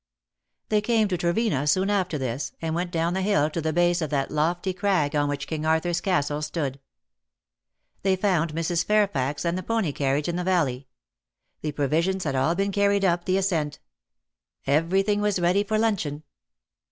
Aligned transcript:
They 0.69 0.81
came 0.81 1.07
to 1.09 1.15
Trevena 1.15 1.69
soon 1.69 1.91
after 1.91 2.17
this^ 2.17 2.53
and 2.59 2.73
went 2.73 2.89
down 2.89 3.13
the 3.13 3.21
hill 3.21 3.51
to 3.51 3.61
the 3.61 3.71
base 3.71 4.01
of 4.01 4.09
that 4.09 4.31
lofty 4.31 4.73
crag 4.73 5.15
on 5.15 5.29
which 5.29 5.45
King 5.45 5.61
Arthur^s 5.61 6.01
Castle 6.01 6.41
stood. 6.41 6.79
They 8.01 8.15
found 8.15 8.53
Mrs. 8.55 8.83
Fairfax 8.83 9.45
and 9.45 9.59
the 9.59 9.61
pony 9.61 9.91
carriage 9.91 10.27
in 10.27 10.37
the 10.37 10.43
Valley. 10.43 10.87
The 11.61 11.71
provisions 11.73 12.23
had 12.23 12.33
all 12.35 12.55
been 12.55 12.71
carried 12.71 13.05
up 13.05 13.25
the 13.25 13.37
ascent. 13.37 13.77
Everything 14.65 15.21
was 15.21 15.39
ready 15.39 15.63
for 15.63 15.77
luncheon. 15.77 16.23